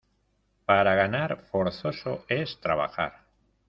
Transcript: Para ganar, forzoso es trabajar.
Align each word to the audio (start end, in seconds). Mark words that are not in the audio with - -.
Para 0.65 0.95
ganar, 0.95 1.43
forzoso 1.43 2.25
es 2.27 2.59
trabajar. 2.59 3.23